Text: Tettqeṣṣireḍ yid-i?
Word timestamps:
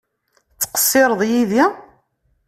Tettqeṣṣireḍ 0.61 1.21
yid-i? 1.31 1.65